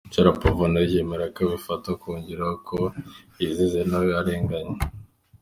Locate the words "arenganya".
4.19-4.77